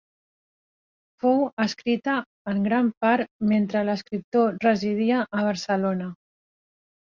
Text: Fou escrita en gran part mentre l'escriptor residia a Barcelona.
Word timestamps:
Fou 1.25 1.43
escrita 1.65 2.15
en 2.53 2.65
gran 2.69 2.91
part 3.07 3.31
mentre 3.53 3.87
l'escriptor 3.91 4.53
residia 4.67 5.23
a 5.41 5.49
Barcelona. 5.53 6.13